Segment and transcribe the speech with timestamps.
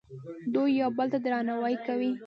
[0.53, 2.11] دوی یو بل ته درناوی کوي.